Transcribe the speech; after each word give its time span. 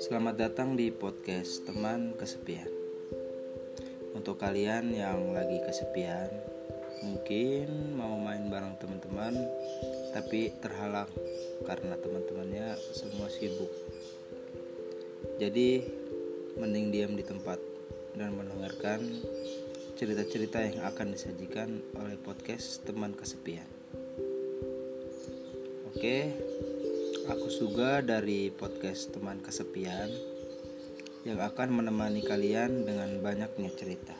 Selamat 0.00 0.40
datang 0.40 0.72
di 0.72 0.88
podcast 0.88 1.68
Teman 1.68 2.16
Kesepian. 2.16 2.64
Untuk 4.16 4.40
kalian 4.40 4.96
yang 4.96 5.36
lagi 5.36 5.60
kesepian, 5.60 6.32
mungkin 7.04 7.92
mau 7.92 8.16
main 8.16 8.48
bareng 8.48 8.80
teman-teman, 8.80 9.36
tapi 10.16 10.56
terhalang 10.64 11.12
karena 11.68 12.00
teman-temannya 12.00 12.80
semua 12.96 13.28
sibuk. 13.28 13.68
Jadi, 15.36 15.84
mending 16.56 16.88
diam 16.88 17.12
di 17.20 17.24
tempat 17.28 17.60
dan 18.16 18.32
mendengarkan 18.32 19.04
cerita-cerita 20.00 20.64
yang 20.64 20.88
akan 20.88 21.12
disajikan 21.12 21.84
oleh 22.00 22.16
podcast 22.16 22.80
Teman 22.88 23.12
Kesepian. 23.12 23.81
Oke, 26.02 26.34
aku 27.30 27.46
Suga 27.46 28.02
dari 28.02 28.50
podcast 28.50 29.14
Teman 29.14 29.38
Kesepian 29.38 30.10
yang 31.22 31.38
akan 31.38 31.78
menemani 31.78 32.26
kalian 32.26 32.82
dengan 32.82 33.22
banyaknya 33.22 33.70
cerita. 33.70 34.10